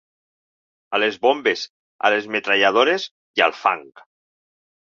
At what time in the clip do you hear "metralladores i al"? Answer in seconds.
2.37-3.55